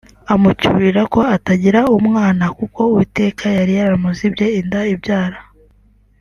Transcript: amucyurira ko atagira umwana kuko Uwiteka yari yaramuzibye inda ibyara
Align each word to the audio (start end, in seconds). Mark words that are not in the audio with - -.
amucyurira 0.33 1.01
ko 1.13 1.19
atagira 1.35 1.79
umwana 1.97 2.45
kuko 2.57 2.79
Uwiteka 2.91 3.43
yari 3.57 3.73
yaramuzibye 3.79 4.45
inda 4.59 4.81
ibyara 4.93 5.39